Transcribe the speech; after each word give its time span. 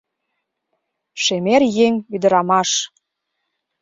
Шемер 1.23 1.61
еҥ 1.85 1.93
Ӱдырамаш 2.15 2.69